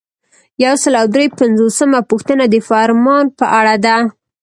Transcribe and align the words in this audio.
یو 0.63 0.73
سل 0.83 0.93
او 1.01 1.07
درې 1.15 1.25
پنځوسمه 1.39 1.99
پوښتنه 2.09 2.43
د 2.47 2.55
فرمان 2.69 3.25
په 3.39 3.45
اړه 3.59 3.75
ده. 3.85 3.97